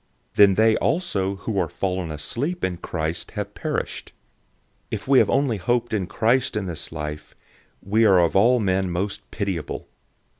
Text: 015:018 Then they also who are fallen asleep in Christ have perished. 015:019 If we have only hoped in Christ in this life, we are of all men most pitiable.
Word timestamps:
015:018 0.31 0.35
Then 0.37 0.53
they 0.55 0.75
also 0.77 1.35
who 1.35 1.59
are 1.59 1.69
fallen 1.69 2.09
asleep 2.09 2.63
in 2.63 2.77
Christ 2.77 3.31
have 3.37 3.53
perished. 3.53 4.13
015:019 4.85 4.85
If 4.99 5.07
we 5.07 5.19
have 5.19 5.29
only 5.29 5.57
hoped 5.57 5.93
in 5.93 6.07
Christ 6.07 6.57
in 6.57 6.65
this 6.65 6.91
life, 6.91 7.35
we 7.83 8.03
are 8.07 8.17
of 8.17 8.35
all 8.35 8.59
men 8.59 8.89
most 8.89 9.29
pitiable. 9.29 9.87